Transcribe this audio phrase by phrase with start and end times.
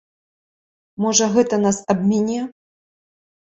[1.05, 2.39] Можа, гэта нас абміне?